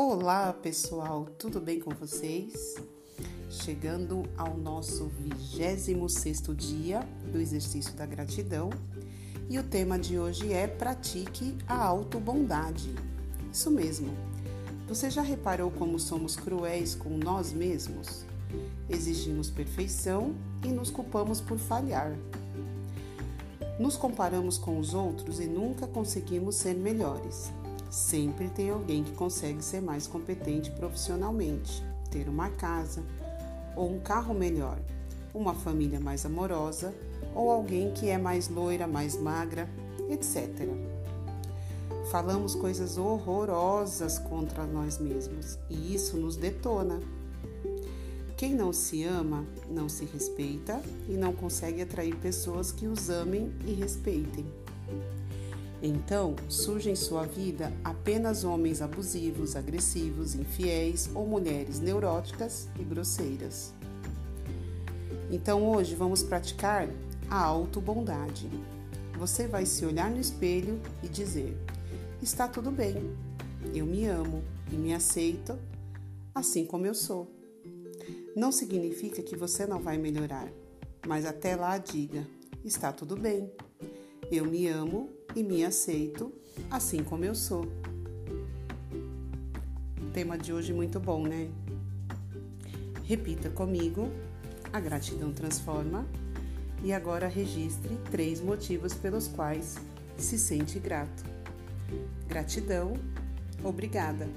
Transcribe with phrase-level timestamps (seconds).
[0.00, 2.76] Olá pessoal, tudo bem com vocês?
[3.50, 7.00] Chegando ao nosso 26 dia
[7.32, 8.70] do exercício da gratidão
[9.50, 12.94] e o tema de hoje é pratique a autobondade.
[13.52, 14.14] Isso mesmo.
[14.86, 18.24] Você já reparou como somos cruéis com nós mesmos?
[18.88, 20.32] Exigimos perfeição
[20.64, 22.16] e nos culpamos por falhar.
[23.80, 27.50] Nos comparamos com os outros e nunca conseguimos ser melhores.
[27.90, 33.02] Sempre tem alguém que consegue ser mais competente profissionalmente, ter uma casa
[33.74, 34.78] ou um carro melhor,
[35.32, 36.94] uma família mais amorosa
[37.34, 39.68] ou alguém que é mais loira, mais magra,
[40.10, 40.68] etc.
[42.10, 47.00] Falamos coisas horrorosas contra nós mesmos e isso nos detona.
[48.36, 53.52] Quem não se ama, não se respeita e não consegue atrair pessoas que os amem
[53.66, 54.46] e respeitem.
[55.82, 63.72] Então, surgem em sua vida apenas homens abusivos, agressivos, infiéis ou mulheres neuróticas e grosseiras.
[65.30, 66.88] Então, hoje vamos praticar
[67.30, 68.50] a autobondade.
[69.18, 71.56] Você vai se olhar no espelho e dizer:
[72.20, 73.16] Está tudo bem,
[73.72, 74.42] eu me amo
[74.72, 75.56] e me aceito
[76.34, 77.30] assim como eu sou.
[78.34, 80.48] Não significa que você não vai melhorar,
[81.06, 82.26] mas até lá diga:
[82.64, 83.50] está tudo bem.
[84.30, 86.32] Eu me amo e me aceito
[86.68, 87.64] assim como eu sou.
[90.02, 91.48] O tema de hoje muito bom, né?
[93.04, 94.10] Repita comigo:
[94.72, 96.04] a gratidão transforma.
[96.82, 99.76] E agora registre três motivos pelos quais
[100.16, 101.24] se sente grato.
[102.28, 102.94] Gratidão,
[103.64, 104.28] obrigada.